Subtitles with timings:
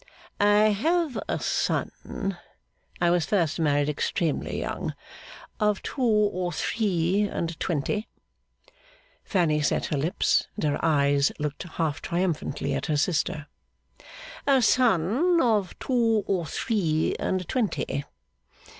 [0.39, 2.35] I have a son
[2.99, 4.95] (I was first married extremely young)
[5.59, 8.07] of two or three and twenty.'
[9.23, 13.45] Fanny set her lips, and her eyes looked half triumphantly at her sister.
[14.47, 18.03] 'A son of two or three and twenty.